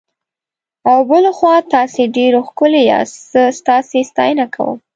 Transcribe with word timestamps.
او 0.89 0.99
بل 1.09 1.23
خوا 1.37 1.55
تاسي 1.73 2.03
ډېر 2.17 2.33
ښکلي 2.47 2.81
یاست، 2.91 3.15
زه 3.31 3.43
ستاسي 3.59 3.99
ستاینه 4.11 4.45
کوم. 4.55 4.77